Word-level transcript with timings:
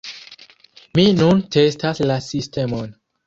Mi 0.99 1.03
nun 1.19 1.43
testas 1.57 2.01
la 2.13 2.17
sistemon. 2.31 2.91